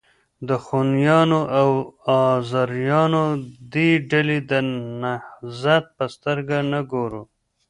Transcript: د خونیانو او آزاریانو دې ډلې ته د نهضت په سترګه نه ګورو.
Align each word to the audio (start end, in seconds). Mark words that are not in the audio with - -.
د 0.47 0.49
خونیانو 0.65 1.39
او 1.59 1.69
آزاریانو 2.31 3.23
دې 3.73 3.89
ډلې 4.11 4.39
ته 4.41 4.45
د 4.51 4.53
نهضت 5.03 5.85
په 5.97 6.05
سترګه 6.15 6.57
نه 6.71 6.79
ګورو. 6.91 7.23